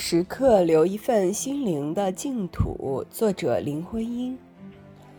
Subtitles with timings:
[0.00, 3.04] 时刻留一份心灵的净土。
[3.10, 4.38] 作者林徽因。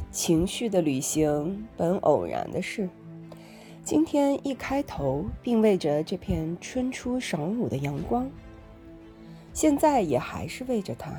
[0.09, 2.89] 情绪的旅行本偶然的事。
[3.83, 8.27] 今天一开头，并为着这片春初晌午的阳光。
[9.53, 11.11] 现在也还是为着它。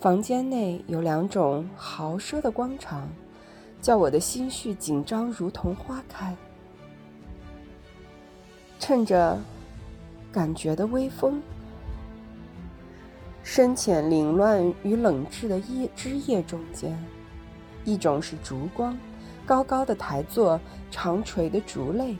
[0.00, 3.06] 房间内有两种豪奢的光场，
[3.82, 6.34] 叫我的心绪紧张，如同花开。
[8.80, 9.38] 趁着
[10.32, 11.40] 感觉的微风。
[13.44, 16.98] 深浅凌乱与冷滞的叶枝叶中间，
[17.84, 18.98] 一种是烛光，
[19.44, 20.58] 高高的台座，
[20.90, 22.16] 长垂的烛泪，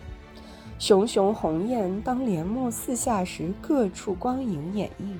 [0.78, 5.18] 熊熊红焰当帘幕四下时，各处光影掩映。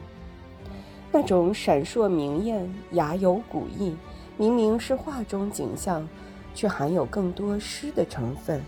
[1.11, 3.97] 那种闪烁明艳，雅有古意，
[4.37, 6.07] 明明是画中景象，
[6.55, 8.61] 却含有更多诗的成分。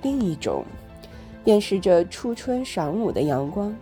[0.00, 0.64] 另一种，
[1.44, 3.76] 便是这初春晌午的阳光。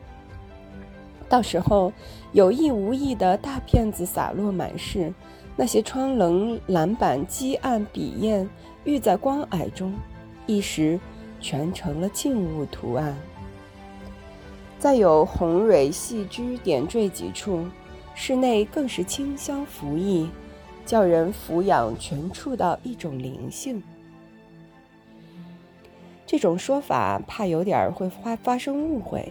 [1.29, 1.93] 到时候
[2.33, 5.13] 有意无意的大片子洒落满室，
[5.57, 8.49] 那些窗棱栏板积暗笔砚
[8.85, 9.93] 郁在光霭中，
[10.47, 10.99] 一时
[11.39, 13.15] 全成了静物图案。
[14.79, 17.67] 再有红蕊细枝点缀几处，
[18.15, 20.31] 室内更是清香浮溢，
[20.87, 23.83] 叫人俯仰全触到一种灵性。
[26.25, 29.31] 这种说法怕有点会发发生误会，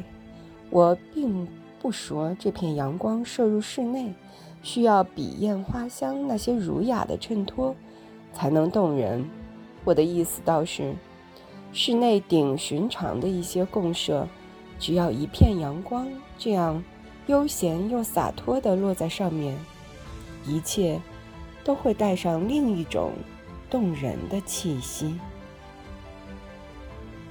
[0.69, 1.47] 我并。
[1.87, 4.13] 不说这片阳光射入室内，
[4.61, 7.73] 需要笔砚花香那些儒雅的衬托，
[8.33, 9.23] 才能动人。
[9.85, 10.93] 我的意思倒是，
[11.71, 14.27] 室内顶寻常的一些共设，
[14.77, 16.83] 只要一片阳光，这样
[17.27, 19.57] 悠闲又洒脱地落在上面，
[20.45, 20.99] 一切
[21.63, 23.13] 都会带上另一种
[23.69, 25.17] 动人的气息。